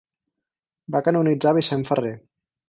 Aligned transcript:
Va 0.95 1.01
canonitzar 1.09 1.53
Vicent 1.59 1.85
Ferrer. 1.91 2.17